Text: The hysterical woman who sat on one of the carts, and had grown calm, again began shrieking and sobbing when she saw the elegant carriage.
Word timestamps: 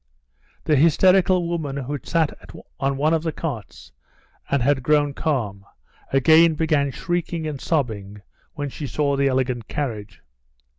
The 0.63 0.75
hysterical 0.75 1.47
woman 1.47 1.77
who 1.77 1.99
sat 2.01 2.31
on 2.79 2.97
one 2.97 3.13
of 3.13 3.21
the 3.21 3.31
carts, 3.31 3.91
and 4.49 4.63
had 4.63 4.81
grown 4.81 5.13
calm, 5.13 5.63
again 6.11 6.55
began 6.55 6.89
shrieking 6.89 7.45
and 7.45 7.61
sobbing 7.61 8.23
when 8.55 8.69
she 8.69 8.87
saw 8.87 9.15
the 9.15 9.27
elegant 9.27 9.67
carriage. 9.67 10.23